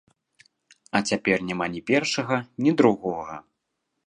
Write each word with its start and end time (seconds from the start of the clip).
А 0.99 1.01
цяпер 1.11 1.37
няма 1.49 1.67
ні 1.75 1.81
першага, 1.91 2.41
ні 2.65 2.75
другога. 2.81 3.39